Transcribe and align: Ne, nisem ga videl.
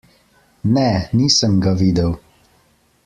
Ne, 0.73 0.85
nisem 1.15 1.53
ga 1.63 1.73
videl. 1.83 2.13